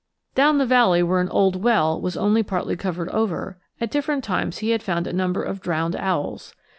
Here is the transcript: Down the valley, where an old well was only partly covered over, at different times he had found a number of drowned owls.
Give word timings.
Down 0.33 0.57
the 0.57 0.65
valley, 0.65 1.03
where 1.03 1.21
an 1.21 1.29
old 1.29 1.61
well 1.61 2.01
was 2.01 2.17
only 2.17 2.41
partly 2.41 2.75
covered 2.75 3.07
over, 3.09 3.59
at 3.79 3.91
different 3.91 4.23
times 4.23 4.57
he 4.57 4.71
had 4.71 4.81
found 4.81 5.05
a 5.05 5.13
number 5.13 5.43
of 5.43 5.61
drowned 5.61 5.95
owls. 5.95 6.55